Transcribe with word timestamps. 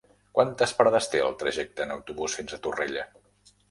Quantes 0.37 0.73
parades 0.79 1.11
té 1.17 1.23
el 1.27 1.37
trajecte 1.43 1.87
en 1.89 1.97
autobús 1.99 2.41
fins 2.43 2.61
a 2.61 2.65
Torrella? 2.67 3.11